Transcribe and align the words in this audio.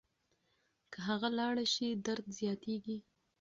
که 0.91 0.99
هغه 1.07 1.29
لاړه 1.37 1.65
شي 1.73 1.87
درد 2.07 2.25
زیاتېږي. 2.39 2.97